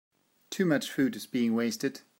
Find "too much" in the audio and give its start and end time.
0.49-0.89